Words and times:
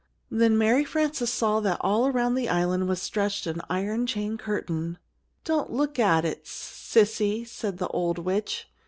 Then 0.31 0.57
Mary 0.57 0.83
Frances 0.83 1.31
saw 1.31 1.59
that 1.59 1.77
all 1.81 2.07
around 2.07 2.33
the 2.33 2.49
island 2.49 2.89
was 2.89 2.99
stretched 2.99 3.45
an 3.45 3.61
iron 3.69 4.07
chain 4.07 4.35
curtain. 4.35 4.97
"Don't 5.43 5.71
look 5.71 5.99
at 5.99 6.25
it, 6.25 6.41
S 6.43 6.49
Sissy," 6.49 7.47
said 7.47 7.77
the 7.77 7.87
old 7.89 8.17
witch. 8.17 8.67